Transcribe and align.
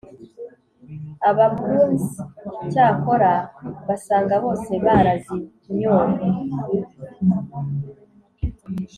ababrunes 1.29 2.07
cyakora 2.71 3.31
basanga 3.87 4.33
bose 4.43 4.71
barazimyoye 4.85 6.27